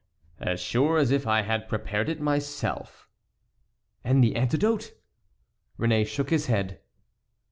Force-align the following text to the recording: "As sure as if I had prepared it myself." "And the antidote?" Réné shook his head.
"As 0.39 0.59
sure 0.59 0.97
as 0.97 1.11
if 1.11 1.27
I 1.27 1.43
had 1.43 1.69
prepared 1.69 2.09
it 2.09 2.19
myself." 2.19 3.07
"And 4.03 4.23
the 4.23 4.35
antidote?" 4.35 4.93
Réné 5.77 6.07
shook 6.07 6.31
his 6.31 6.47
head. 6.47 6.79